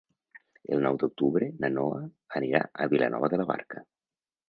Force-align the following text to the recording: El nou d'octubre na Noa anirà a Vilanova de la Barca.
El 0.77 0.81
nou 0.85 0.97
d'octubre 1.03 1.51
na 1.65 1.71
Noa 1.75 2.01
anirà 2.43 2.65
a 2.87 2.91
Vilanova 2.97 3.35
de 3.37 3.45
la 3.45 3.51
Barca. 3.55 3.89